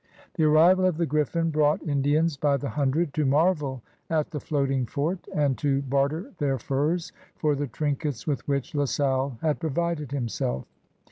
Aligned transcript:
The 0.33 0.45
arrival 0.45 0.87
of 0.87 0.97
the 0.97 1.05
Griffin 1.05 1.51
brought 1.51 1.83
Indians 1.87 2.35
by 2.35 2.57
the 2.57 2.69
himdred 2.69 3.11
to 3.13 3.23
marvel 3.23 3.83
at 4.09 4.31
the 4.31 4.39
"floating 4.39 4.87
fort'' 4.87 5.27
and 5.31 5.55
to 5.59 5.83
barter 5.83 6.33
their 6.39 6.57
furs 6.57 7.11
for 7.35 7.53
the 7.55 7.67
trinkets 7.67 8.25
with 8.25 8.47
which 8.47 8.73
La 8.73 8.85
Salle 8.85 9.37
had 9.43 9.59
provided 9.59 10.11
himself. 10.11 10.65